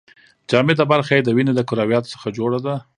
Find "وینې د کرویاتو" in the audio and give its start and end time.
1.35-2.11